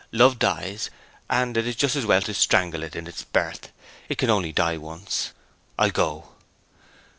[0.11, 0.89] Love dies,
[1.29, 3.71] and it is just as well to strangle it in its birth;
[4.09, 5.31] it can only die once!
[5.77, 6.29] I'll go.'